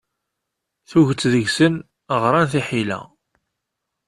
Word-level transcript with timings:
Tuget 0.89 1.23
deg-sen 1.33 1.73
ɣṛan 2.23 2.45
tiḥila. 2.51 2.99